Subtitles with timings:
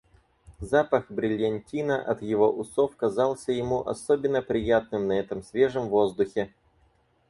[0.61, 6.51] Запах брильянтина от его усов казался ему особенно приятным на этом свежем воздухе.